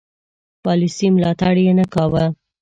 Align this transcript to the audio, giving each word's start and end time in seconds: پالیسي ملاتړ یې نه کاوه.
پالیسي 0.63 1.07
ملاتړ 1.15 1.55
یې 1.65 1.73
نه 1.79 1.85
کاوه. 1.93 2.25